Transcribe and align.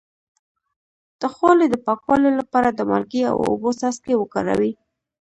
د 1.19 1.21
خولې 1.35 1.67
د 1.69 1.75
پاکوالي 1.85 2.31
لپاره 2.39 2.69
د 2.71 2.79
مالګې 2.89 3.23
او 3.31 3.37
اوبو 3.49 3.69
څاڅکي 3.79 4.13
وکاروئ 4.17 4.71